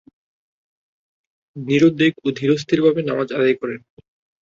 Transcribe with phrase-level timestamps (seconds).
[1.55, 3.79] নিরুদ্বেগ ও ধিরস্থিরভাবে নামাজ আদায় করেন।